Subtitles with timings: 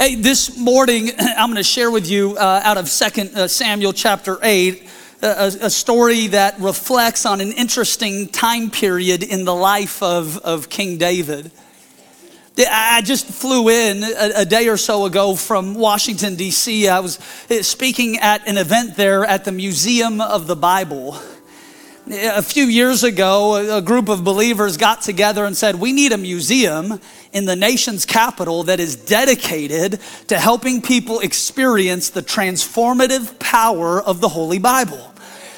[0.00, 3.92] Hey, this morning I'm going to share with you uh, out of Second uh, Samuel
[3.92, 4.88] chapter 8
[5.20, 10.70] a, a, story that reflects on an interesting time period in the life of, of
[10.70, 11.50] King David.
[12.56, 16.88] I just flew in a, a day or so ago from Washington, D.C.
[16.88, 17.18] I was
[17.50, 21.20] uh, speaking at an event there at the Museum of the Bible.
[22.12, 26.18] A few years ago, a group of believers got together and said, We need a
[26.18, 27.00] museum
[27.32, 34.20] in the nation's capital that is dedicated to helping people experience the transformative power of
[34.20, 35.14] the Holy Bible.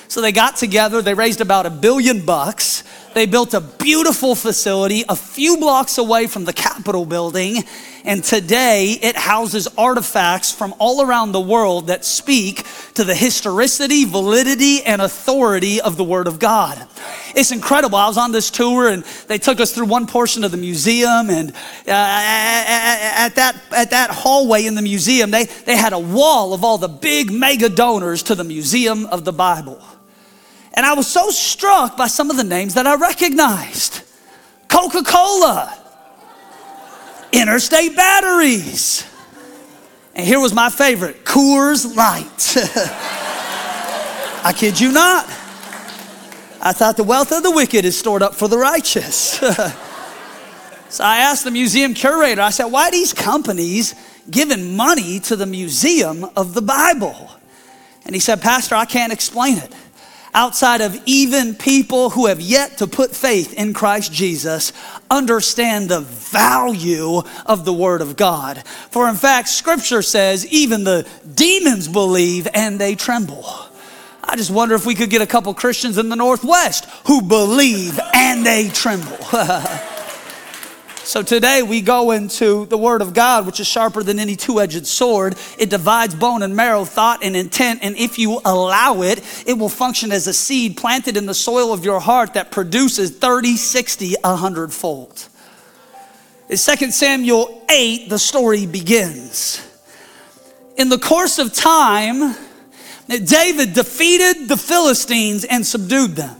[0.09, 2.85] So they got together, they raised about a billion bucks.
[3.15, 7.65] They built a beautiful facility a few blocks away from the Capitol building.
[8.05, 14.05] And today it houses artifacts from all around the world that speak to the historicity,
[14.05, 16.89] validity, and authority of the Word of God.
[17.35, 17.97] It's incredible.
[17.97, 21.31] I was on this tour and they took us through one portion of the museum.
[21.31, 26.55] And uh, at, that, at that hallway in the museum, they, they had a wall
[26.55, 29.81] of all the big mega donors to the Museum of the Bible.
[30.75, 34.03] And I was so struck by some of the names that I recognized
[34.69, 35.79] Coca Cola,
[37.33, 39.07] Interstate Batteries.
[40.15, 42.57] And here was my favorite Coors Light.
[44.45, 45.27] I kid you not.
[46.65, 49.15] I thought the wealth of the wicked is stored up for the righteous.
[50.89, 53.95] so I asked the museum curator, I said, why these companies
[54.31, 57.31] giving money to the Museum of the Bible?
[58.05, 59.73] And he said, Pastor, I can't explain it
[60.35, 64.73] outside of even people who have yet to put faith in Christ Jesus
[65.11, 68.67] understand the value of the Word of God.
[68.91, 73.45] For in fact, Scripture says even the demons believe and they tremble.
[74.25, 77.99] I just wonder if we could get a couple Christians in the Northwest who believe
[78.15, 79.19] and they tremble.
[81.05, 84.61] So today we go into the Word of God, which is sharper than any two
[84.61, 85.35] edged sword.
[85.59, 87.81] It divides bone and marrow, thought and intent.
[87.83, 91.73] And if you allow it, it will function as a seed planted in the soil
[91.73, 95.29] of your heart that produces 30, 60, 100 fold.
[96.49, 99.61] In 2 Samuel 8, the story begins.
[100.77, 102.37] In the course of time,
[103.09, 106.37] David defeated the Philistines and subdued them.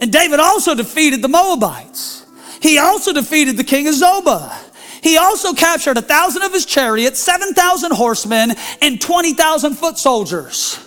[0.00, 2.21] And David also defeated the Moabites.
[2.62, 4.56] He also defeated the king of Zobah.
[5.02, 10.78] He also captured a thousand of his chariots, 7,000 horsemen, and 20,000 foot soldiers.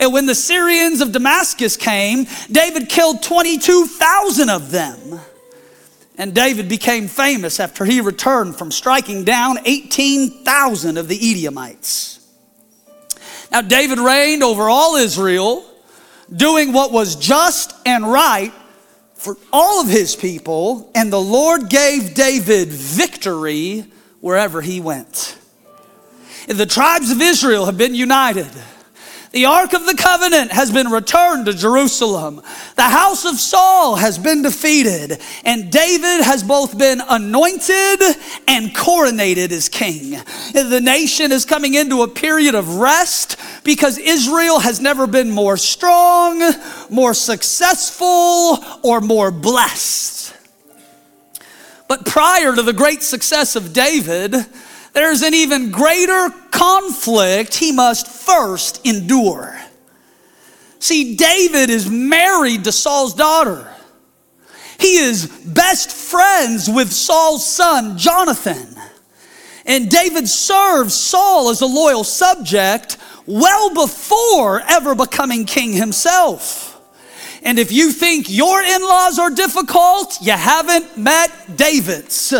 [0.00, 5.20] And when the Syrians of Damascus came, David killed 22,000 of them.
[6.16, 12.26] And David became famous after he returned from striking down 18,000 of the Edomites.
[13.52, 15.64] Now, David reigned over all Israel,
[16.34, 18.52] doing what was just and right
[19.18, 23.84] for all of his people, and the Lord gave David victory
[24.20, 25.36] wherever he went.
[26.46, 28.48] The tribes of Israel have been united.
[29.30, 32.40] The Ark of the Covenant has been returned to Jerusalem.
[32.76, 38.00] The house of Saul has been defeated, and David has both been anointed
[38.46, 40.18] and coronated as king.
[40.52, 45.58] The nation is coming into a period of rest because Israel has never been more
[45.58, 46.42] strong,
[46.88, 50.34] more successful, or more blessed.
[51.86, 54.34] But prior to the great success of David,
[54.92, 59.58] there's an even greater conflict he must first endure.
[60.80, 63.68] See, David is married to Saul's daughter.
[64.78, 68.76] He is best friends with Saul's son, Jonathan.
[69.66, 72.96] And David serves Saul as a loyal subject
[73.26, 76.80] well before ever becoming king himself.
[77.42, 82.32] And if you think your in laws are difficult, you haven't met David's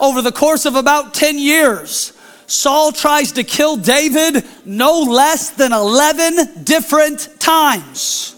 [0.00, 2.12] over the course of about 10 years,
[2.46, 8.34] Saul tries to kill David no less than 11 different times.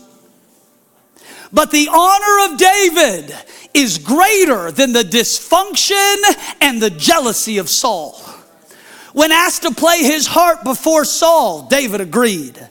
[1.53, 3.35] But the honor of David
[3.75, 6.17] is greater than the dysfunction
[6.61, 8.13] and the jealousy of Saul.
[9.13, 12.70] When asked to play his heart before Saul, David agreed.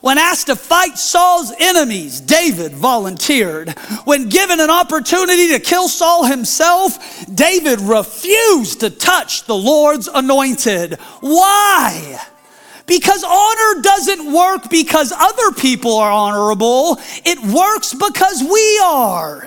[0.00, 3.70] When asked to fight Saul's enemies, David volunteered.
[4.04, 10.94] When given an opportunity to kill Saul himself, David refused to touch the Lord's anointed.
[11.20, 12.20] Why?
[12.86, 19.46] Because honor doesn't work because other people are honorable, it works because we are.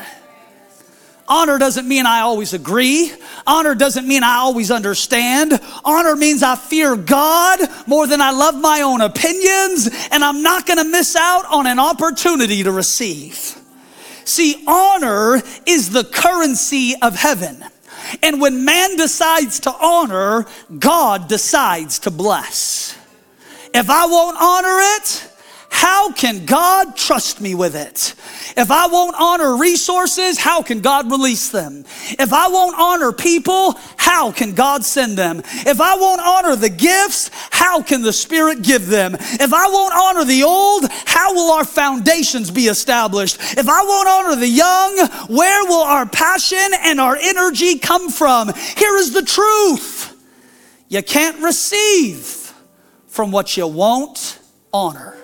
[1.31, 3.10] Honor doesn't mean I always agree.
[3.48, 5.57] Honor doesn't mean I always understand.
[5.86, 10.68] Honor means I fear God more than I love my own opinions, and I'm not
[10.68, 13.57] gonna miss out on an opportunity to receive.
[14.25, 17.63] See, honor is the currency of heaven.
[18.22, 20.45] And when man decides to honor,
[20.80, 22.98] God decides to bless.
[23.74, 25.31] If I won't honor it,
[25.73, 28.13] how can God trust me with it?
[28.57, 31.85] If I won't honor resources, how can God release them?
[32.19, 35.41] If I won't honor people, how can God send them?
[35.45, 39.15] If I won't honor the gifts, how can the Spirit give them?
[39.15, 43.38] If I won't honor the old, how will our foundations be established?
[43.39, 48.53] If I won't honor the young, where will our passion and our energy come from?
[48.75, 50.21] Here is the truth
[50.89, 52.53] you can't receive
[53.07, 54.38] from what you won't
[54.73, 55.15] honor.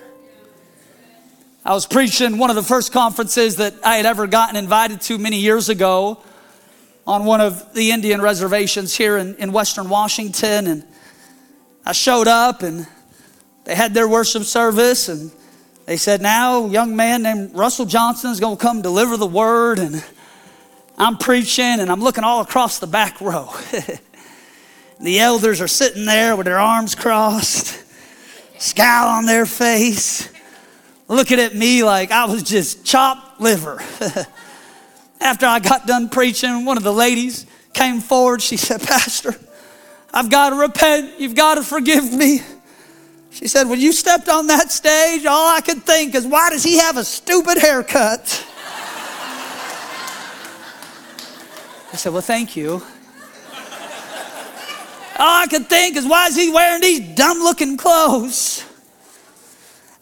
[1.68, 5.18] I was preaching one of the first conferences that I had ever gotten invited to
[5.18, 6.18] many years ago
[7.06, 10.66] on one of the Indian reservations here in, in Western Washington.
[10.66, 10.82] And
[11.84, 12.86] I showed up and
[13.64, 15.30] they had their worship service and
[15.84, 19.26] they said, Now, a young man named Russell Johnson is going to come deliver the
[19.26, 19.78] word.
[19.78, 20.02] And
[20.96, 23.52] I'm preaching and I'm looking all across the back row.
[25.00, 27.84] the elders are sitting there with their arms crossed,
[28.56, 30.30] scowl on their face
[31.08, 33.82] looking at me like I was just chopped liver.
[35.20, 38.40] After I got done preaching, one of the ladies came forward.
[38.40, 39.34] She said, Pastor,
[40.12, 41.18] I've got to repent.
[41.18, 42.40] You've got to forgive me.
[43.30, 46.62] She said, When you stepped on that stage, all I could think is, why does
[46.62, 48.44] he have a stupid haircut?
[51.90, 52.82] I said, Well, thank you.
[55.20, 58.64] All I could think is, why is he wearing these dumb looking clothes?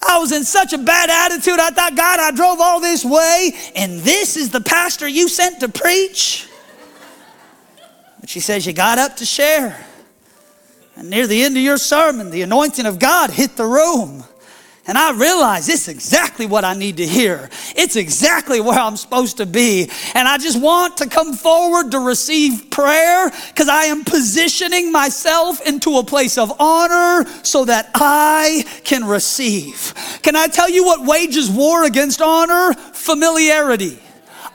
[0.02, 1.58] I was in such a bad attitude.
[1.58, 5.60] I thought, God, I drove all this way, and this is the pastor you sent
[5.60, 6.48] to preach.
[8.20, 9.84] But she says, You got up to share.
[10.96, 14.24] And near the end of your sermon, the anointing of God hit the room.
[14.88, 17.50] And I realize it's exactly what I need to hear.
[17.74, 19.90] It's exactly where I'm supposed to be.
[20.14, 25.60] And I just want to come forward to receive prayer because I am positioning myself
[25.66, 29.92] into a place of honor so that I can receive.
[30.22, 32.72] Can I tell you what wages war against honor?
[32.92, 33.98] Familiarity,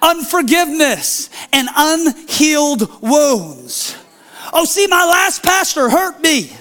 [0.02, 3.98] unforgiveness, and unhealed wounds.
[4.54, 6.52] Oh, see, my last pastor hurt me.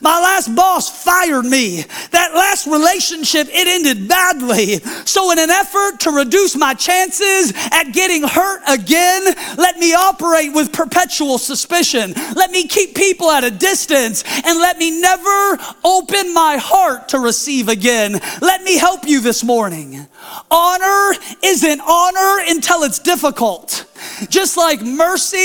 [0.00, 1.84] My last boss fired me.
[2.10, 4.78] That last relationship, it ended badly.
[5.04, 9.24] So, in an effort to reduce my chances at getting hurt again,
[9.56, 12.12] let me operate with perpetual suspicion.
[12.34, 17.18] Let me keep people at a distance and let me never open my heart to
[17.18, 18.20] receive again.
[18.40, 20.06] Let me help you this morning.
[20.50, 23.84] Honor isn't honor until it's difficult.
[24.28, 25.36] Just like mercy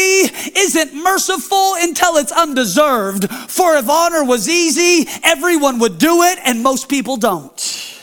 [0.56, 3.30] isn't merciful until it's undeserved.
[3.30, 8.00] For if honor was easy, everyone would do it, and most people don't.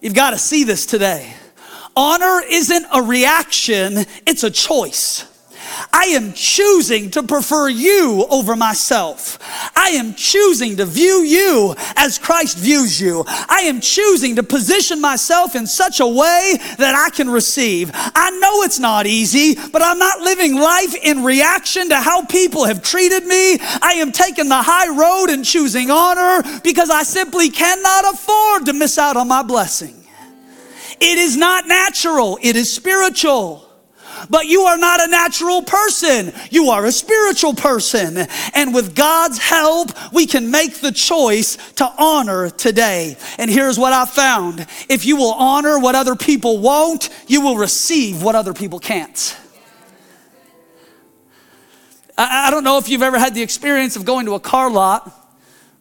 [0.00, 1.34] You've got to see this today.
[1.94, 5.26] Honor isn't a reaction, it's a choice.
[5.92, 9.38] I am choosing to prefer you over myself.
[9.76, 13.24] I am choosing to view you as Christ views you.
[13.26, 17.90] I am choosing to position myself in such a way that I can receive.
[17.94, 22.64] I know it's not easy, but I'm not living life in reaction to how people
[22.64, 23.58] have treated me.
[23.80, 28.72] I am taking the high road and choosing honor because I simply cannot afford to
[28.72, 30.02] miss out on my blessing.
[31.00, 33.71] It is not natural, it is spiritual.
[34.30, 36.32] But you are not a natural person.
[36.50, 38.26] You are a spiritual person.
[38.54, 43.16] And with God's help, we can make the choice to honor today.
[43.38, 44.66] And here's what I found.
[44.88, 49.36] If you will honor what other people won't, you will receive what other people can't.
[52.16, 55.10] I, don't know if you've ever had the experience of going to a car lot,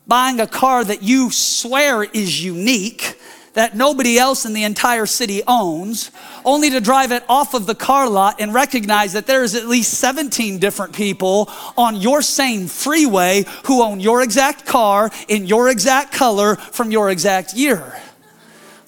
[0.08, 3.20] buying a car that you swear is unique,
[3.54, 6.12] that nobody else in the entire city owns,
[6.46, 9.68] only to drive it off of the car lot and recognize that there is at
[9.68, 15.70] least 17 different people on your same freeway who own your exact car in your
[15.70, 18.00] exact color from your exact year.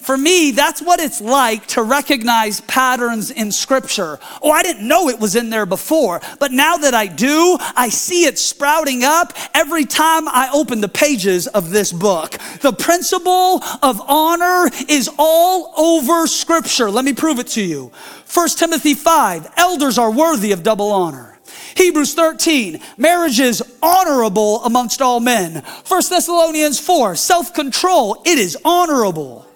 [0.04, 4.18] For me, that's what it's like to recognize patterns in Scripture.
[4.42, 7.88] Oh, I didn't know it was in there before, but now that I do, I
[7.88, 12.36] see it sprouting up every time I open the pages of this book.
[12.60, 16.90] The principle of honor is all over Scripture.
[16.90, 17.90] Let me prove it to you.
[18.30, 21.38] 1 Timothy 5 elders are worthy of double honor.
[21.78, 25.64] Hebrews 13, marriage is honorable amongst all men.
[25.88, 29.46] 1 Thessalonians 4, self control, it is honorable.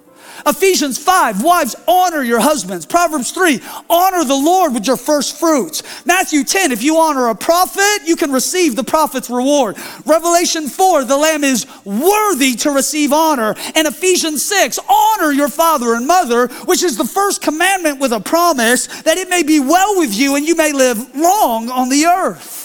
[0.46, 2.86] Ephesians 5, wives, honor your husbands.
[2.86, 5.82] Proverbs 3, honor the Lord with your first fruits.
[6.06, 9.76] Matthew 10, if you honor a prophet, you can receive the prophet's reward.
[10.04, 13.54] Revelation 4, the lamb is worthy to receive honor.
[13.74, 18.20] And Ephesians 6, honor your father and mother, which is the first commandment with a
[18.20, 22.06] promise that it may be well with you and you may live long on the
[22.06, 22.57] earth.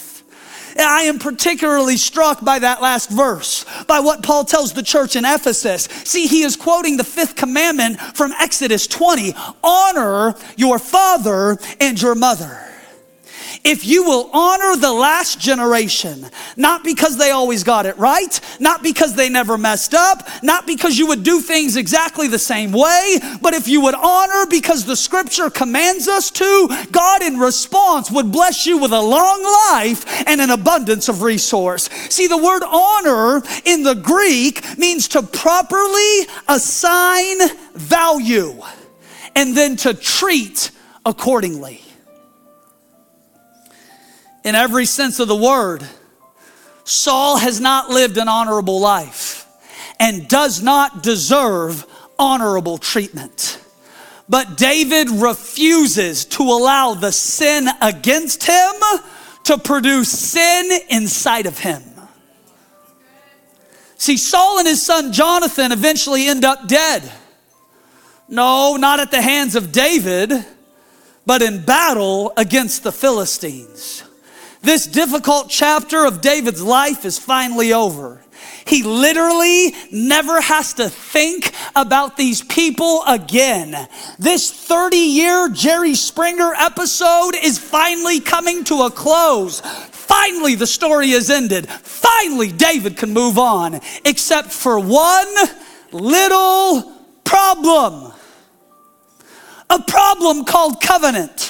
[0.78, 5.26] I am particularly struck by that last verse, by what Paul tells the church in
[5.26, 5.84] Ephesus.
[6.04, 12.16] See, he is quoting the fifth commandment from Exodus 20 honor your father and your
[12.16, 12.73] mother
[13.64, 18.84] if you will honor the last generation, not because they always got it right, not
[18.84, 23.20] because they never messed up, not because you would do things exactly the same way,
[23.42, 28.32] but if you would honor because the scripture commands us to, God in response would
[28.32, 31.90] bless you with a long life and an abundance of resource.
[32.10, 37.38] See, the word honor in the Greek means to properly assign
[37.76, 38.62] value
[39.36, 40.72] and then to treat
[41.06, 41.82] accordingly
[44.44, 45.88] in every sense of the word,
[46.84, 49.48] Saul has not lived an honorable life
[50.00, 51.86] and does not deserve
[52.20, 53.60] honorable treatment.
[54.28, 58.74] But David refuses to allow the sin against him
[59.46, 61.84] to produce sin inside of him.
[63.98, 67.10] See, Saul and his son Jonathan eventually end up dead.
[68.28, 70.46] No, not at the hands of David,
[71.26, 74.04] but in battle against the Philistines.
[74.64, 78.22] This difficult chapter of David's life is finally over.
[78.66, 83.90] He literally never has to think about these people again.
[84.18, 89.60] This 30 year Jerry Springer episode is finally coming to a close.
[89.60, 91.68] Finally, the story is ended.
[91.68, 95.36] Finally, David can move on, except for one
[95.92, 96.94] little
[97.26, 98.14] problem
[99.70, 101.43] a problem called covenant.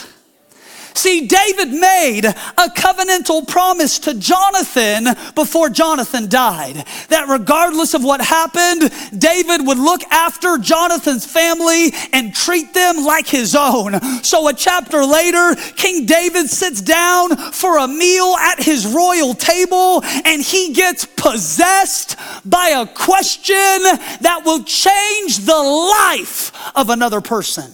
[0.94, 8.22] See, David made a covenantal promise to Jonathan before Jonathan died that regardless of what
[8.22, 14.00] happened, David would look after Jonathan's family and treat them like his own.
[14.24, 20.04] So, a chapter later, King David sits down for a meal at his royal table
[20.26, 27.72] and he gets possessed by a question that will change the life of another person.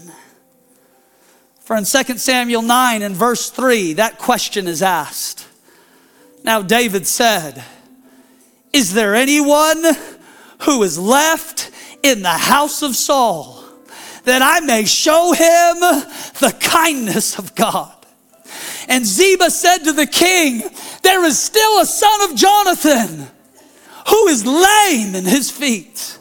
[1.69, 5.47] For in 2 Samuel 9 and verse 3, that question is asked.
[6.43, 7.63] Now, David said,
[8.73, 9.83] Is there anyone
[10.61, 11.69] who is left
[12.01, 13.63] in the house of Saul
[14.23, 15.79] that I may show him
[16.39, 17.93] the kindness of God?
[18.87, 20.63] And Ziba said to the king,
[21.03, 23.27] There is still a son of Jonathan
[24.07, 26.17] who is lame in his feet.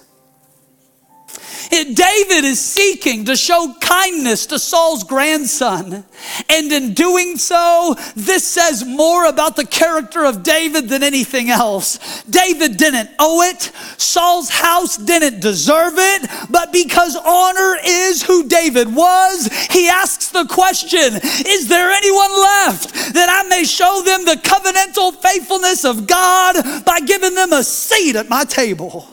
[1.71, 6.05] David is seeking to show kindness to Saul's grandson.
[6.49, 12.23] And in doing so, this says more about the character of David than anything else.
[12.25, 18.95] David didn't owe it, Saul's house didn't deserve it, but because honor is who David
[18.95, 21.15] was, he asks the question
[21.47, 27.01] Is there anyone left that I may show them the covenantal faithfulness of God by
[27.01, 29.07] giving them a seat at my table?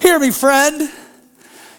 [0.00, 0.90] Hear me, friend.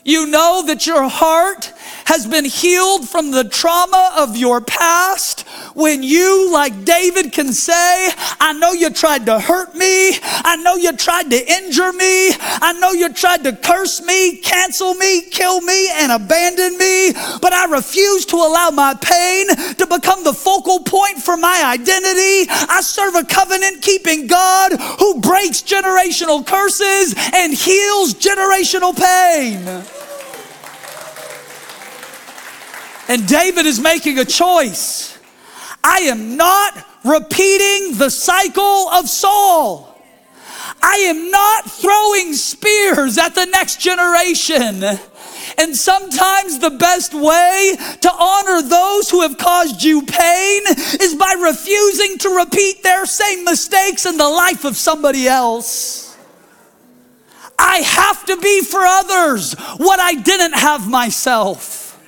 [0.04, 1.72] You know that your heart
[2.06, 8.10] has been healed from the trauma of your past when you, like David, can say,
[8.40, 10.12] I know you tried to hurt me.
[10.24, 12.32] I know you tried to injure me.
[12.40, 17.14] I know you tried to curse me, cancel me, kill me, and abandon me.
[17.42, 22.50] But I refuse to allow my pain to become the focal point for my identity.
[22.50, 29.66] I serve a covenant keeping God who breaks generational curses and heals generational pain.
[33.08, 35.18] And David is making a choice.
[35.84, 39.88] I am not repeating the cycle of Saul.
[40.82, 44.84] I am not throwing spears at the next generation.
[45.58, 50.62] And sometimes the best way to honor those who have caused you pain
[51.00, 56.18] is by refusing to repeat their same mistakes in the life of somebody else.
[57.60, 62.00] I have to be for others what I didn't have myself.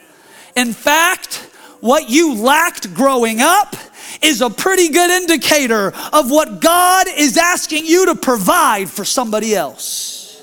[0.55, 1.49] In fact,
[1.83, 3.75] what you lacked growing up
[4.21, 9.53] is a pretty good indicator of what God is asking you to provide for somebody
[9.53, 10.41] else.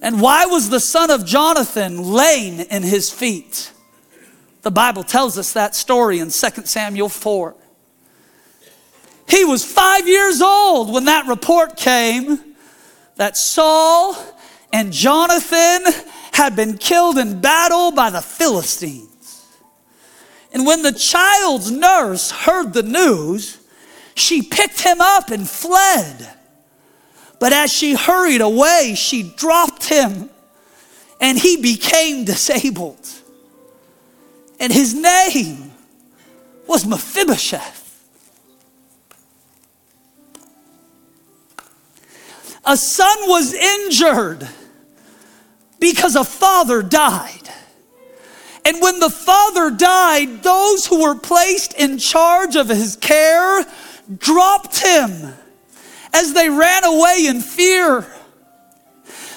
[0.00, 3.72] And why was the son of Jonathan lame in his feet?
[4.62, 6.30] The Bible tells us that story in 2
[6.66, 7.56] Samuel 4.
[9.28, 12.54] He was five years old when that report came
[13.16, 14.16] that Saul
[14.72, 15.86] and Jonathan
[16.32, 19.46] had been killed in battle by the Philistines.
[20.52, 23.58] And when the child's nurse heard the news,
[24.14, 26.28] she picked him up and fled.
[27.38, 30.30] But as she hurried away, she dropped him
[31.20, 33.08] and he became disabled.
[34.58, 35.72] And his name
[36.66, 37.78] was Mephibosheth.
[42.64, 44.48] A son was injured
[45.80, 47.48] because a father died.
[48.64, 53.64] And when the father died, those who were placed in charge of his care
[54.18, 55.34] dropped him
[56.12, 58.06] as they ran away in fear.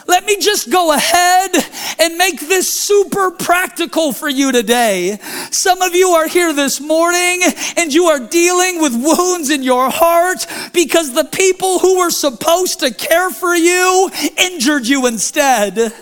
[0.06, 1.52] Let me just go ahead
[2.00, 5.18] and make this super practical for you today.
[5.50, 7.42] Some of you are here this morning
[7.78, 12.82] and you are dealing with wounds in your heart because the people who were supposed
[12.82, 15.94] to care for you injured you instead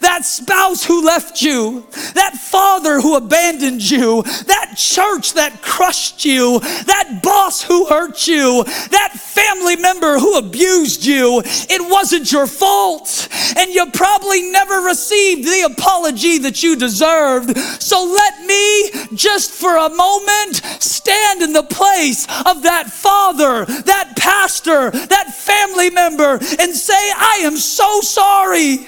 [0.00, 6.60] that spouse who left you, that father who abandoned you, that church that crushed you,
[6.60, 11.42] that boss who hurt you, that family member who abused you.
[11.44, 17.56] It wasn't your fault, and you probably never received the apology that you deserved.
[17.80, 24.14] So let me just for a moment stand in the place of that father, that
[24.16, 28.86] pastor, that family member, and say, I am so sorry.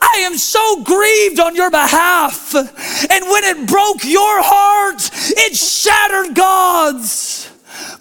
[0.00, 2.54] I am so grieved on your behalf.
[2.54, 7.50] And when it broke your heart, it shattered God's.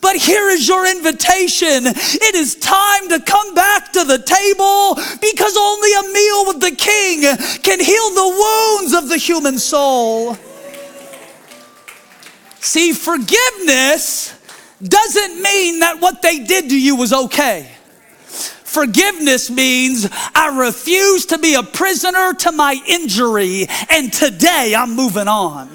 [0.02, 1.84] But here is your invitation.
[1.86, 6.76] It is time to come back to the table because only a meal with the
[6.76, 7.22] king
[7.62, 10.36] can heal the wounds of the human soul.
[12.62, 14.36] See, forgiveness
[14.82, 17.70] doesn't mean that what they did to you was okay.
[18.70, 25.28] Forgiveness means I refuse to be a prisoner to my injury, and today I'm moving
[25.28, 25.70] on.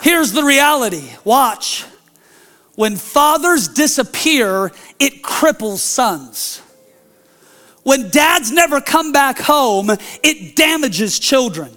[0.00, 1.84] Here's the reality watch.
[2.74, 6.62] When fathers disappear, it cripples sons.
[7.82, 9.90] When dads never come back home,
[10.22, 11.70] it damages children.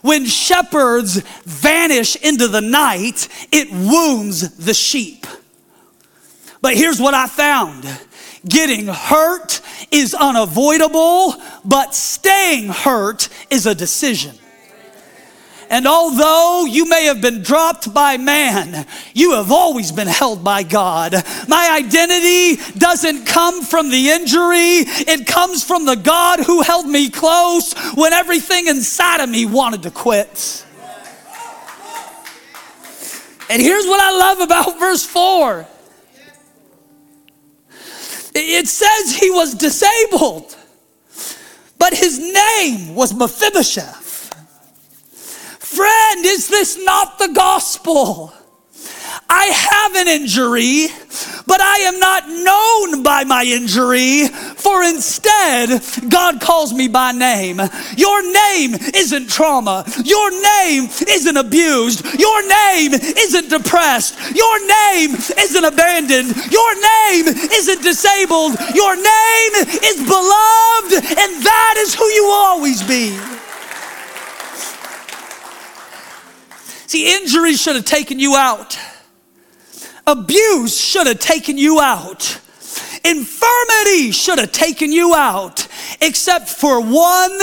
[0.00, 5.26] When shepherds vanish into the night, it wounds the sheep.
[6.62, 7.84] But here's what I found
[8.48, 11.34] Getting hurt is unavoidable,
[11.64, 14.36] but staying hurt is a decision.
[15.70, 20.62] And although you may have been dropped by man, you have always been held by
[20.62, 21.12] God.
[21.46, 27.10] My identity doesn't come from the injury, it comes from the God who held me
[27.10, 30.64] close when everything inside of me wanted to quit.
[33.50, 35.66] And here's what I love about verse 4
[38.34, 40.56] it says he was disabled,
[41.78, 44.34] but his name was Mephibosheth.
[45.58, 48.32] Friend, is this not the gospel?
[49.30, 50.88] I have an injury,
[51.46, 57.60] but I am not known by my injury, for instead, God calls me by name.
[57.96, 59.84] Your name isn't trauma.
[60.02, 62.04] Your name isn't abused.
[62.18, 64.18] Your name isn't depressed.
[64.34, 66.34] Your name isn't abandoned.
[66.50, 68.56] Your name isn't disabled.
[68.74, 69.52] Your name
[69.84, 73.18] is beloved, and that is who you always be.
[76.86, 78.78] See, injury should have taken you out.
[80.08, 82.40] Abuse should have taken you out.
[83.04, 85.68] Infirmity should have taken you out,
[86.00, 87.38] except for one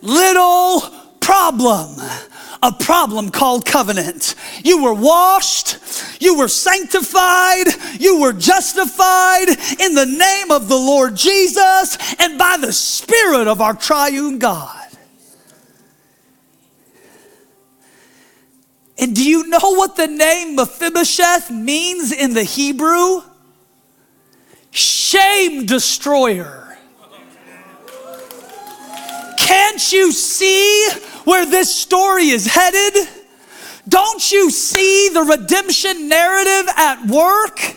[0.00, 0.82] little
[1.18, 1.96] problem
[2.62, 4.34] a problem called covenant.
[4.64, 5.78] You were washed,
[6.18, 7.66] you were sanctified,
[8.00, 9.48] you were justified
[9.78, 14.83] in the name of the Lord Jesus and by the Spirit of our triune God.
[18.98, 23.22] And do you know what the name Mephibosheth means in the Hebrew?
[24.70, 26.76] Shame destroyer.
[29.38, 30.88] Can't you see
[31.24, 33.08] where this story is headed?
[33.88, 37.76] Don't you see the redemption narrative at work?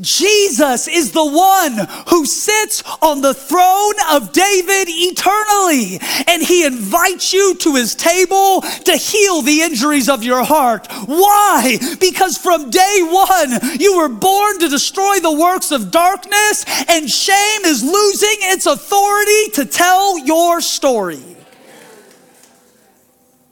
[0.00, 7.32] Jesus is the one who sits on the throne of David eternally, and he invites
[7.32, 10.86] you to his table to heal the injuries of your heart.
[11.06, 11.78] Why?
[12.00, 17.64] Because from day one, you were born to destroy the works of darkness, and shame
[17.64, 21.22] is losing its authority to tell your story.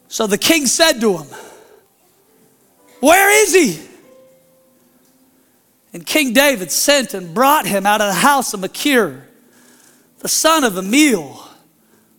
[0.08, 1.26] So the king said to him,
[3.00, 3.91] Where is he?
[5.92, 9.28] And King David sent and brought him out of the house of Machir.
[10.20, 11.48] the son of Ammiel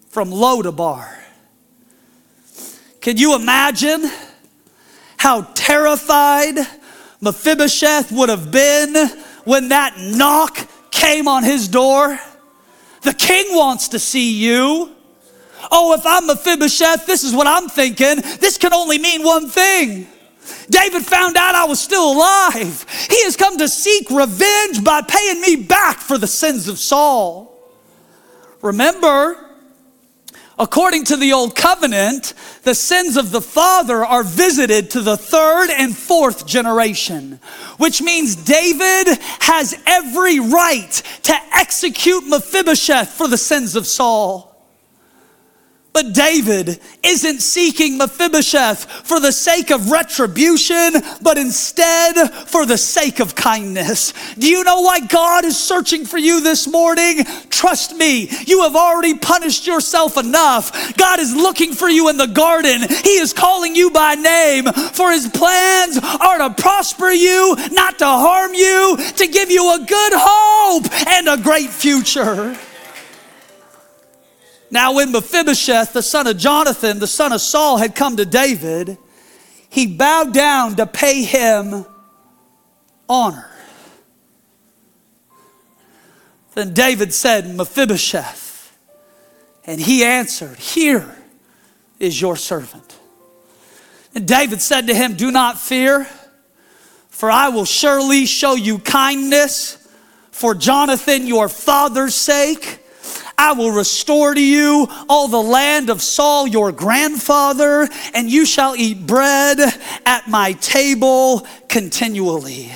[0.09, 1.19] from Lodabar.
[2.99, 4.03] Can you imagine
[5.17, 6.55] how terrified
[7.21, 8.93] Mephibosheth would have been
[9.45, 12.19] when that knock came on his door?
[13.01, 14.93] The king wants to see you.
[15.71, 18.17] Oh, if I'm Mephibosheth, this is what I'm thinking.
[18.39, 20.07] This can only mean one thing.
[20.69, 22.85] David found out I was still alive.
[23.09, 27.57] He has come to seek revenge by paying me back for the sins of Saul.
[28.61, 29.37] Remember,
[30.57, 35.69] according to the old covenant, the sins of the father are visited to the third
[35.69, 37.39] and fourth generation,
[37.77, 44.52] which means David has every right to execute Mephibosheth for the sins of Saul.
[45.93, 53.19] But David isn't seeking Mephibosheth for the sake of retribution, but instead for the sake
[53.19, 54.11] of kindness.
[54.33, 57.23] Do you know why God is searching for you this morning?
[57.51, 60.97] Trust me, you have already punished yourself enough.
[60.97, 62.81] God is looking for you in the garden.
[62.81, 68.05] He is calling you by name, for his plans are to prosper you, not to
[68.07, 72.57] harm you, to give you a good hope and a great future.
[74.73, 78.97] Now, when Mephibosheth, the son of Jonathan, the son of Saul, had come to David,
[79.69, 81.85] he bowed down to pay him
[83.07, 83.51] honor.
[86.55, 88.75] Then David said, Mephibosheth.
[89.63, 91.17] And he answered, Here
[91.99, 92.97] is your servant.
[94.15, 96.05] And David said to him, Do not fear,
[97.09, 99.87] for I will surely show you kindness
[100.31, 102.79] for Jonathan your father's sake
[103.43, 108.73] I will restore to you all the land of Saul your grandfather, and you shall
[108.73, 109.59] eat bread
[110.05, 112.71] at my table continually.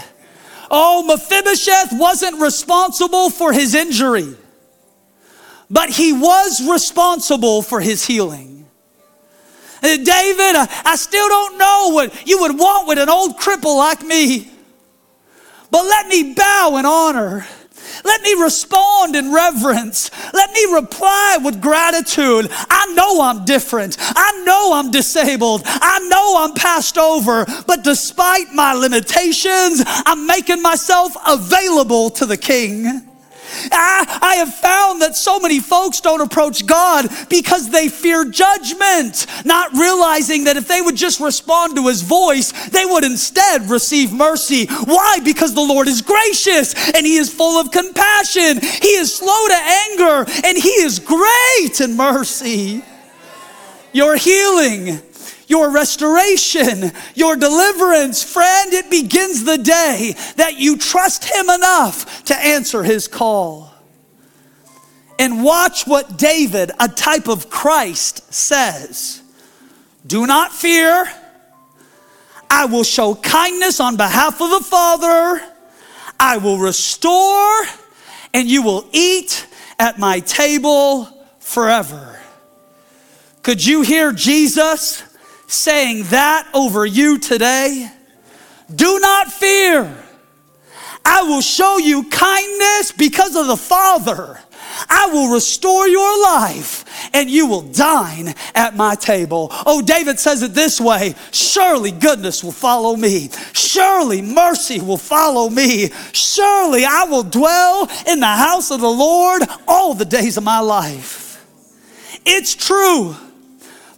[0.69, 4.35] Oh, Mephibosheth wasn't responsible for his injury,
[5.69, 8.67] but he was responsible for his healing.
[9.81, 14.03] Uh, David, I still don't know what you would want with an old cripple like
[14.03, 14.51] me,
[15.71, 17.47] but let me bow in honor
[18.03, 20.11] let me respond in reverence.
[20.33, 22.47] Let me reply with gratitude.
[22.51, 23.97] I know I'm different.
[23.99, 25.61] I know I'm disabled.
[25.65, 27.45] I know I'm passed over.
[27.65, 33.06] But despite my limitations, I'm making myself available to the King.
[33.71, 39.25] I, I have found that so many folks don't approach God because they fear judgment,
[39.45, 44.11] not realizing that if they would just respond to his voice, they would instead receive
[44.11, 44.65] mercy.
[44.65, 45.19] Why?
[45.23, 48.59] Because the Lord is gracious and he is full of compassion.
[48.61, 52.83] He is slow to anger and he is great in mercy.
[53.93, 55.01] Your healing
[55.47, 58.21] your restoration, your deliverance.
[58.21, 63.73] Friend, it begins the day that you trust Him enough to answer His call.
[65.17, 69.23] And watch what David, a type of Christ, says
[70.05, 71.11] Do not fear.
[72.49, 75.41] I will show kindness on behalf of the Father.
[76.19, 77.63] I will restore,
[78.33, 79.45] and you will eat
[79.79, 81.05] at my table
[81.39, 82.19] forever.
[83.43, 85.03] Could you hear Jesus
[85.47, 87.89] saying that over you today?
[88.73, 90.03] Do not fear.
[91.05, 94.39] I will show you kindness because of the Father.
[94.89, 99.47] I will restore your life and you will dine at my table.
[99.65, 103.29] Oh, David says it this way Surely goodness will follow me.
[103.53, 105.89] Surely mercy will follow me.
[106.11, 110.59] Surely I will dwell in the house of the Lord all the days of my
[110.59, 111.45] life.
[112.25, 113.15] It's true.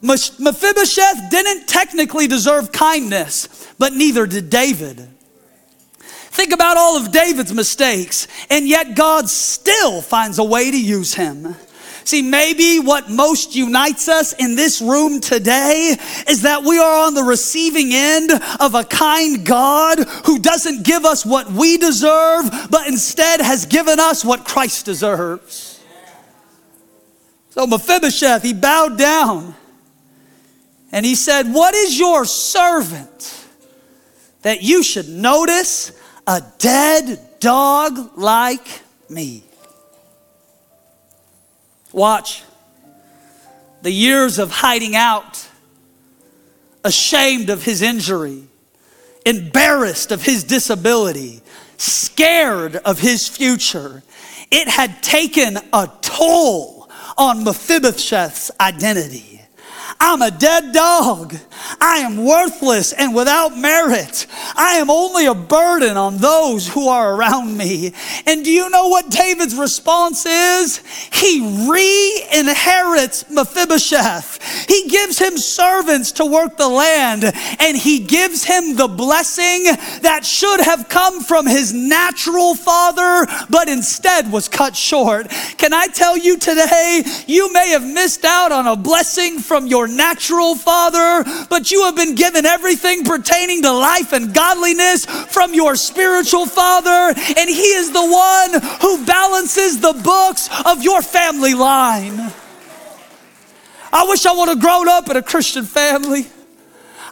[0.02, 5.08] Mephibosheth didn't technically deserve kindness, but neither did David.
[6.32, 11.14] Think about all of David's mistakes, and yet God still finds a way to use
[11.14, 11.56] him.
[12.06, 15.96] See, maybe what most unites us in this room today
[16.28, 21.04] is that we are on the receiving end of a kind God who doesn't give
[21.06, 25.84] us what we deserve, but instead has given us what Christ deserves.
[27.50, 29.56] So Mephibosheth, he bowed down
[30.92, 33.48] and he said, What is your servant
[34.42, 35.92] that you should notice
[36.26, 39.44] a dead dog like me?
[41.92, 42.44] Watch.
[43.82, 45.48] The years of hiding out,
[46.84, 48.44] ashamed of his injury,
[49.26, 51.42] embarrassed of his disability,
[51.78, 54.04] scared of his future,
[54.52, 59.39] it had taken a toll on Mephibosheth's identity.
[60.02, 61.36] I'm a dead dog.
[61.82, 64.28] I am worthless and without merit.
[64.56, 67.94] I am only a burden on those who are around me.
[68.26, 70.78] And do you know what David's response is?
[71.12, 74.68] He re inherits Mephibosheth.
[74.70, 77.26] He gives him servants to work the land,
[77.60, 79.64] and he gives him the blessing
[80.02, 85.30] that should have come from his natural father, but instead was cut short.
[85.58, 89.89] Can I tell you today, you may have missed out on a blessing from your
[89.90, 95.76] natural father, but you have been given everything pertaining to life and godliness from your
[95.76, 102.32] spiritual father, and he is the one who balances the books of your family line.
[103.92, 106.28] I wish I would have grown up in a Christian family.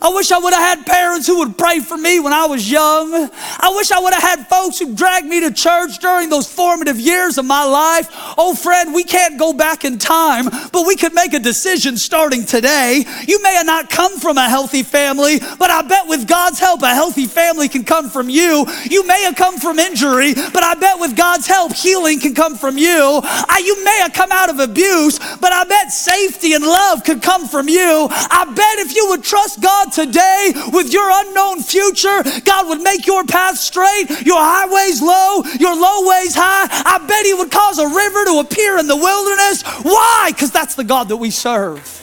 [0.02, 2.70] I wish I would have had parents who would pray for me when I was
[2.70, 3.14] young.
[3.14, 7.00] I wish I would have had folks who dragged me to church during those formative
[7.00, 8.08] years of my life.
[8.38, 12.46] Oh, friend, we can't go back in time, but we could make a decision starting
[12.46, 13.04] today.
[13.28, 16.84] You may have not come from a healthy family, but I bet with God's help,
[16.84, 18.66] a healthy family can come from you.
[18.90, 22.56] You may have come from injury, but I bet with God's help, healing can come
[22.56, 23.22] from you.
[23.24, 27.22] I, you may have come out of abuse, but I bet safety and love could
[27.22, 28.08] come from you.
[28.12, 32.82] I bet if you would trust God God today with your unknown future, God would
[32.82, 36.67] make your path straight, your highways low, your low ways high.
[36.69, 39.63] I bet He would cause a river to appear in the wilderness.
[39.84, 40.32] Why?
[40.34, 41.93] Because that's the God that we serve.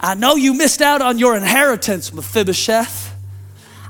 [0.00, 3.14] I know you missed out on your inheritance, Mephibosheth.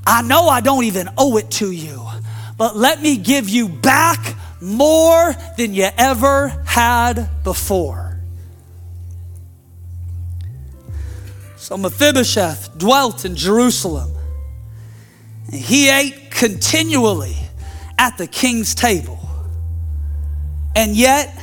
[0.07, 2.07] I know I don't even owe it to you,
[2.57, 8.08] but let me give you back more than you ever had before.
[11.68, 14.11] So Mephibosheth dwelt in Jerusalem.
[15.52, 17.37] And he ate continually
[17.98, 19.20] at the king's table.
[20.74, 21.38] And yet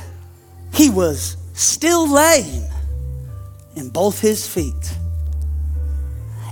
[0.74, 2.64] he was still lame
[3.76, 4.96] in both his feet.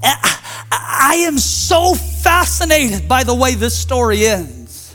[0.05, 4.95] I am so fascinated by the way this story ends.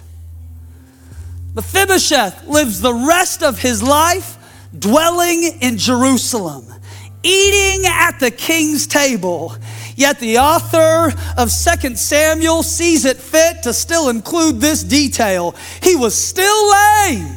[1.53, 4.37] Mephibosheth lives the rest of his life
[4.79, 6.78] dwelling in Jerusalem
[7.23, 9.55] eating at the king's table.
[9.95, 15.55] Yet the author of 2 Samuel sees it fit to still include this detail.
[15.83, 17.35] He was still lame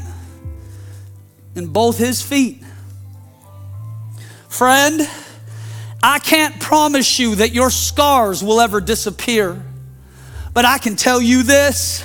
[1.54, 2.62] in both his feet.
[4.48, 5.08] Friend,
[6.02, 9.62] I can't promise you that your scars will ever disappear,
[10.52, 12.04] but I can tell you this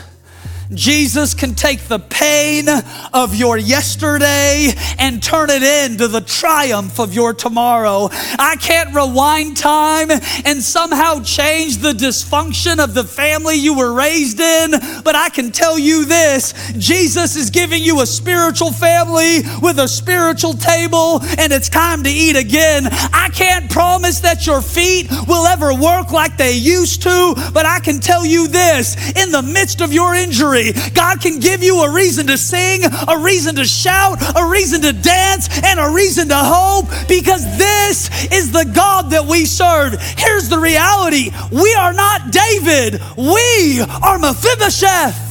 [0.73, 2.67] Jesus can take the pain
[3.13, 8.09] of your yesterday and turn it into the triumph of your tomorrow.
[8.11, 10.11] I can't rewind time
[10.45, 14.71] and somehow change the dysfunction of the family you were raised in,
[15.03, 19.87] but I can tell you this Jesus is giving you a spiritual family with a
[19.87, 22.87] spiritual table, and it's time to eat again.
[22.87, 27.79] I can't promise that your feet will ever work like they used to, but I
[27.79, 30.56] can tell you this in the midst of your injury,
[30.93, 34.93] God can give you a reason to sing, a reason to shout, a reason to
[34.93, 39.93] dance, and a reason to hope because this is the God that we serve.
[40.17, 45.23] Here's the reality we are not David, we are Mephibosheth.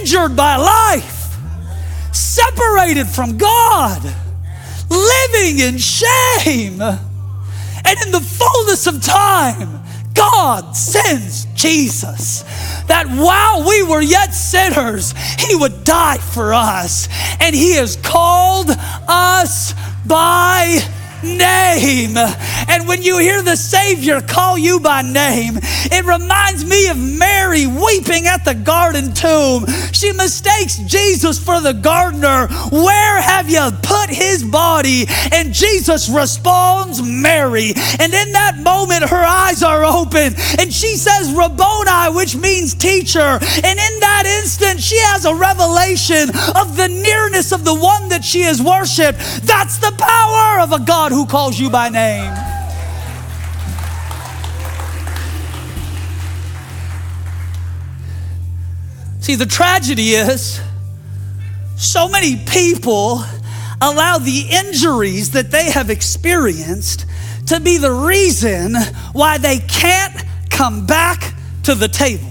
[0.00, 1.36] Injured by life,
[2.12, 4.02] separated from God,
[4.90, 6.80] living in shame.
[6.82, 9.80] And in the fullness of time,
[10.14, 12.42] God sends Jesus.
[12.86, 17.08] That while we were yet sinners, He would die for us.
[17.40, 18.70] And He has called
[19.08, 19.74] us
[20.06, 20.78] by
[21.22, 22.16] name.
[22.16, 27.66] And when you hear the Savior call you by name, it reminds me of Mary
[27.66, 29.66] weeping at the garden tomb.
[29.92, 32.48] She mistakes Jesus for the gardener.
[32.70, 35.06] Where have you put his body?
[35.32, 37.72] And Jesus responds, Mary.
[37.98, 43.20] And in that moment, her eyes are open and she says, Rabboni, which means teacher.
[43.20, 48.24] And in that instant, she has a revelation of the nearness of the one that
[48.24, 49.18] she has worshiped.
[49.42, 52.32] That's the power of a God God who calls you by name.
[59.20, 60.60] See, the tragedy is
[61.76, 63.24] so many people
[63.80, 67.06] allow the injuries that they have experienced
[67.46, 68.74] to be the reason
[69.12, 72.26] why they can't come back to the table.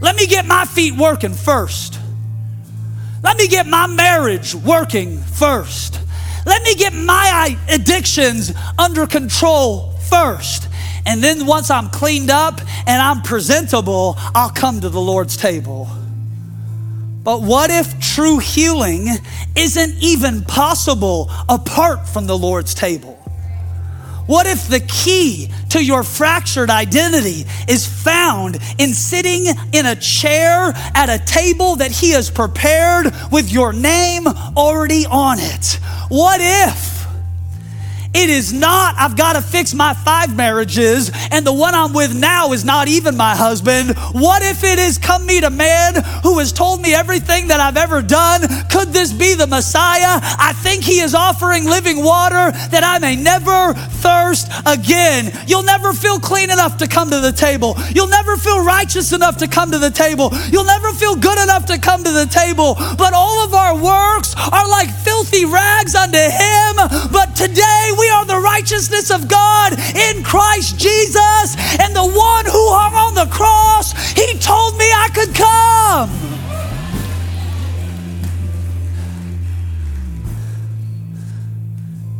[0.00, 1.98] Let me get my feet working first.
[3.22, 6.03] Let me get my marriage working first.
[6.44, 10.68] Let me get my addictions under control first.
[11.06, 15.88] And then once I'm cleaned up and I'm presentable, I'll come to the Lord's table.
[17.22, 19.08] But what if true healing
[19.56, 23.13] isn't even possible apart from the Lord's table?
[24.26, 30.72] What if the key to your fractured identity is found in sitting in a chair
[30.94, 35.78] at a table that He has prepared with your name already on it?
[36.08, 37.03] What if?
[38.14, 42.14] It is not, I've got to fix my five marriages, and the one I'm with
[42.14, 43.96] now is not even my husband.
[44.12, 47.76] What if it is come meet a man who has told me everything that I've
[47.76, 48.42] ever done?
[48.70, 50.20] Could this be the Messiah?
[50.22, 55.32] I think he is offering living water that I may never thirst again.
[55.46, 57.74] You'll never feel clean enough to come to the table.
[57.94, 60.30] You'll never feel righteous enough to come to the table.
[60.50, 62.76] You'll never feel good enough to come to the table.
[62.96, 66.76] But all of our works are like filthy rags unto him.
[67.10, 68.03] But today we
[68.64, 71.54] righteousness of God in Christ Jesus.
[71.80, 76.10] And the one who hung on the cross, he told me I could come.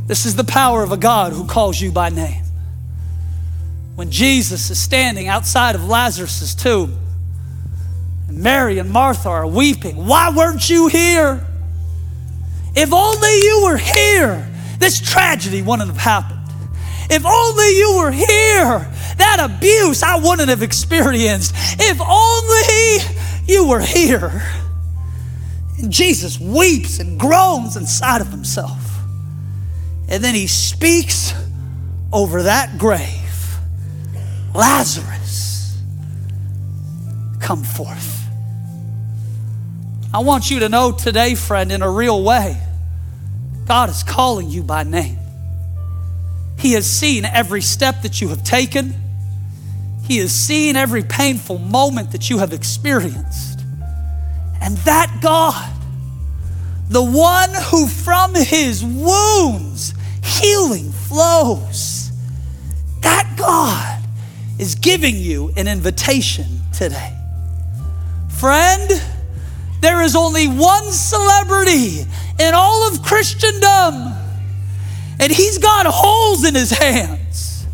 [0.07, 2.45] This is the power of a God who calls you by name.
[3.95, 6.99] When Jesus is standing outside of Lazarus' tomb,
[8.29, 11.47] and Mary and Martha are weeping, Why weren't you here?
[12.77, 14.51] If only you were here
[14.85, 16.34] this tragedy wouldn't have happened.
[17.11, 21.53] If only you were here, that abuse I wouldn't have experienced.
[21.79, 24.43] If only you were here.
[25.79, 28.81] And Jesus weeps and groans inside of himself.
[30.09, 31.35] And then he speaks
[32.13, 33.21] over that grave
[34.55, 35.83] Lazarus,
[37.41, 38.29] come forth.
[40.13, 42.61] I want you to know today, friend, in a real way
[43.67, 45.19] God is calling you by name.
[46.59, 48.95] He has seen every step that you have taken.
[50.07, 53.61] He has seen every painful moment that you have experienced.
[54.61, 55.73] And that God,
[56.89, 62.11] the one who from his wounds healing flows,
[63.01, 64.03] that God
[64.59, 67.15] is giving you an invitation today.
[68.29, 69.03] Friend,
[69.81, 72.07] there is only one celebrity
[72.39, 74.15] in all of Christendom.
[75.21, 77.67] And he's got holes in his hands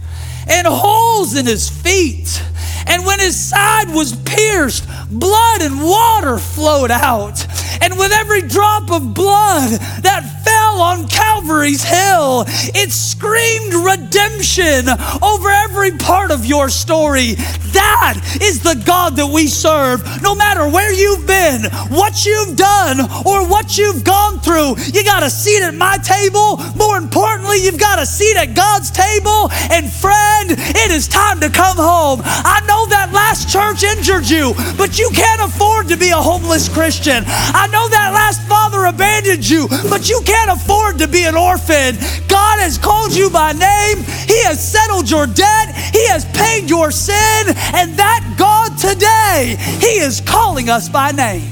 [0.48, 2.42] and holes in his feet.
[2.86, 7.46] And when his side was pierced, blood and water flowed out.
[7.82, 9.70] And with every drop of blood
[10.02, 10.39] that
[10.80, 14.88] on Calvary's hill, it screamed redemption
[15.22, 17.34] over every part of your story.
[17.72, 20.02] That is the God that we serve.
[20.22, 25.22] No matter where you've been, what you've done, or what you've gone through, you got
[25.22, 26.58] a seat at my table.
[26.76, 29.50] More importantly, you've got a seat at God's table.
[29.70, 32.20] And friend, it is time to come home.
[32.24, 36.68] I know that last church injured you, but you can't afford to be a homeless
[36.68, 37.22] Christian.
[37.26, 41.96] I know that last father abandoned you, but you can't afford to be an orphan.
[42.28, 46.90] God has called you by name, He has settled your debt, He has paid your
[46.90, 51.48] sin, and that God today, He is calling us by name.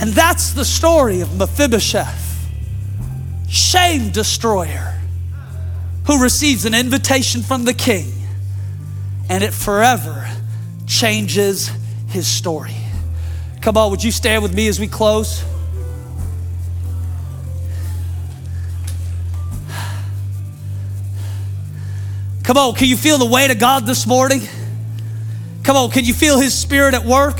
[0.00, 2.48] And that's the story of Mephibosheth,
[3.48, 5.00] shame destroyer,
[6.06, 8.12] who receives an invitation from the king,
[9.28, 10.28] and it forever
[10.86, 11.70] changes
[12.08, 12.74] his story.
[13.60, 15.44] Come on, would you stand with me as we close?
[22.42, 24.40] Come on, can you feel the weight of God this morning?
[25.62, 27.38] Come on, can you feel His Spirit at work?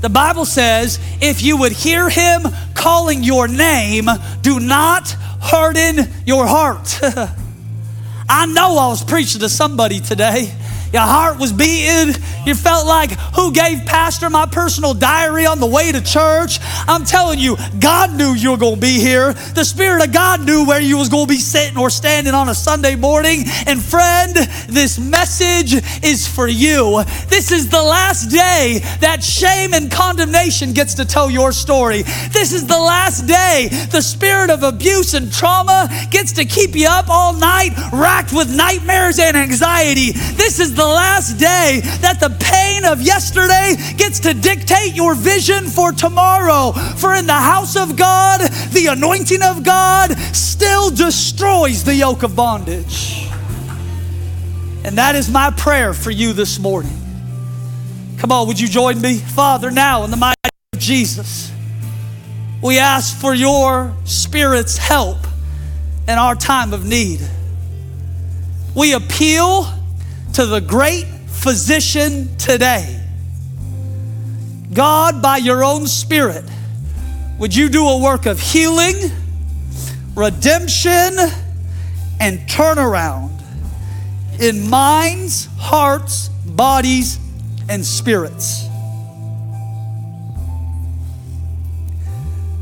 [0.00, 2.42] The Bible says, if you would hear Him
[2.74, 4.08] calling your name,
[4.40, 7.00] do not harden your heart.
[8.28, 10.54] I know I was preaching to somebody today.
[10.92, 12.14] Your heart was beating.
[12.44, 16.58] You felt like, who gave Pastor my personal diary on the way to church?
[16.88, 19.32] I'm telling you, God knew you were going to be here.
[19.32, 22.48] The Spirit of God knew where you was going to be sitting or standing on
[22.48, 23.44] a Sunday morning.
[23.66, 24.34] And friend,
[24.68, 25.74] this message
[26.04, 27.02] is for you.
[27.28, 32.02] This is the last day that shame and condemnation gets to tell your story.
[32.32, 36.88] This is the last day the spirit of abuse and trauma gets to keep you
[36.88, 40.12] up all night, racked with nightmares and anxiety.
[40.12, 45.14] This is the the last day that the pain of yesterday gets to dictate your
[45.14, 46.72] vision for tomorrow.
[46.72, 48.40] For in the house of God,
[48.72, 53.28] the anointing of God still destroys the yoke of bondage.
[54.84, 56.98] And that is my prayer for you this morning.
[58.18, 59.18] Come on, would you join me?
[59.18, 61.52] Father, now in the mighty name of Jesus,
[62.60, 65.18] we ask for your Spirit's help
[66.08, 67.20] in our time of need.
[68.74, 69.68] We appeal
[70.34, 72.98] to the great physician today.
[74.72, 76.44] God, by your own Spirit,
[77.38, 78.94] would you do a work of healing,
[80.14, 81.18] redemption,
[82.20, 83.30] and turnaround
[84.40, 87.18] in minds, hearts, bodies,
[87.68, 88.68] and spirits?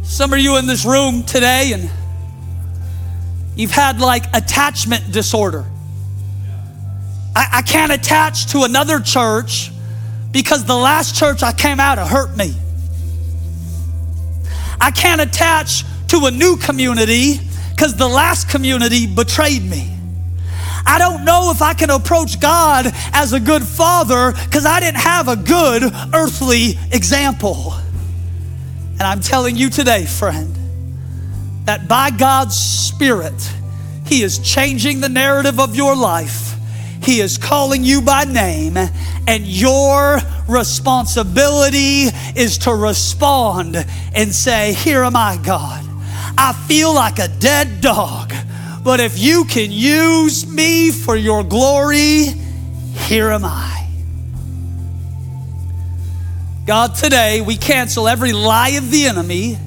[0.03, 1.89] Some of you in this room today, and
[3.55, 5.65] you've had like attachment disorder.
[7.35, 9.71] I, I can't attach to another church
[10.33, 12.55] because the last church I came out of hurt me.
[14.81, 17.39] I can't attach to a new community
[17.71, 19.97] because the last community betrayed me.
[20.87, 25.01] I don't know if I can approach God as a good father because I didn't
[25.01, 27.75] have a good earthly example.
[28.93, 30.57] And I'm telling you today, friend,
[31.67, 33.51] that by God's Spirit,
[34.07, 36.55] He is changing the narrative of your life.
[37.11, 42.05] He is calling you by name, and your responsibility
[42.37, 43.85] is to respond
[44.15, 45.85] and say, Here am I, God.
[46.39, 48.33] I feel like a dead dog,
[48.85, 52.27] but if you can use me for your glory,
[52.95, 53.89] here am I.
[56.65, 59.59] God, today we cancel every lie of the enemy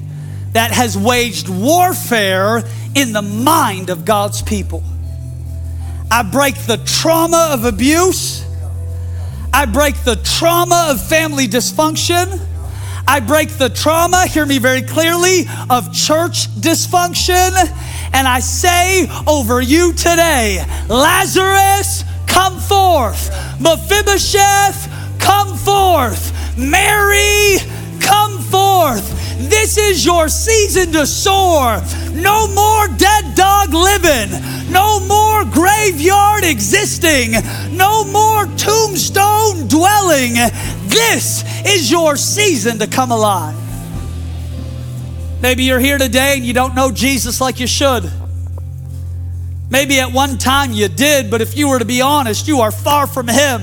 [0.52, 2.62] that has waged warfare
[2.94, 4.82] in the mind of God's people.
[6.14, 8.46] I break the trauma of abuse.
[9.52, 12.40] I break the trauma of family dysfunction.
[13.04, 17.50] I break the trauma, hear me very clearly, of church dysfunction.
[18.12, 23.30] And I say over you today Lazarus, come forth.
[23.60, 26.30] Mephibosheth, come forth.
[26.56, 27.58] Mary,
[27.98, 29.13] come forth.
[29.48, 31.82] This is your season to soar.
[32.12, 34.30] No more dead dog living.
[34.70, 37.32] No more graveyard existing.
[37.76, 40.34] No more tombstone dwelling.
[40.86, 43.56] This is your season to come alive.
[45.40, 48.10] Maybe you're here today and you don't know Jesus like you should.
[49.70, 52.70] Maybe at one time you did, but if you were to be honest, you are
[52.70, 53.62] far from Him.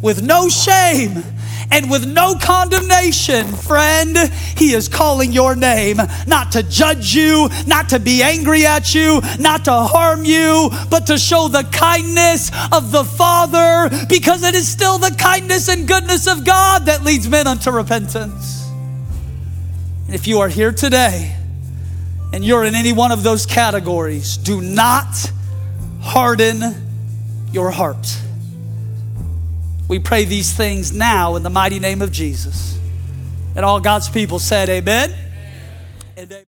[0.00, 1.22] With no shame,
[1.72, 4.16] and with no condemnation, friend,
[4.56, 5.96] He is calling your name,
[6.26, 11.06] not to judge you, not to be angry at you, not to harm you, but
[11.06, 16.26] to show the kindness of the Father, because it is still the kindness and goodness
[16.26, 18.68] of God that leads men unto repentance.
[20.08, 21.34] If you are here today
[22.34, 25.32] and you're in any one of those categories, do not
[26.02, 26.74] harden
[27.50, 28.18] your heart.
[29.92, 32.78] We pray these things now in the mighty name of Jesus.
[33.54, 35.14] And all God's people said, Amen.
[36.16, 36.40] amen.